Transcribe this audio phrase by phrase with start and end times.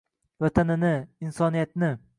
[0.45, 0.93] Vatanini,
[1.29, 1.95] insoniyatni